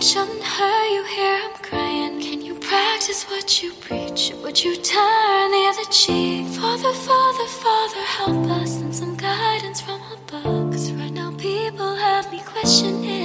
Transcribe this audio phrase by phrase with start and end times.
[0.00, 2.22] mention her, you hear I'm crying.
[2.22, 4.32] Can you practice what you preach?
[4.42, 6.46] Would you turn the other cheek?
[6.46, 10.72] Father, Father, Father, help us and some guidance from above.
[10.72, 13.19] Cause right now people have me questioning.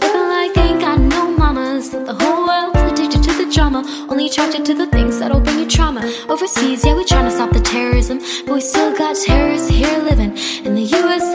[0.00, 1.90] but looking like ain't got no mamas.
[1.90, 5.68] The whole world's addicted to the drama, only attracted to the things that'll bring you
[5.68, 6.02] trauma.
[6.28, 10.36] Overseas, yeah, we trying to stop the terrorism, but we still got terrorists here living
[10.64, 11.33] in the USA.